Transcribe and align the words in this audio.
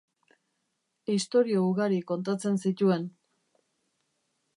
Istorio 1.15 1.65
ugari 1.73 1.99
kontatzen 2.13 2.57
zituen. 2.69 3.05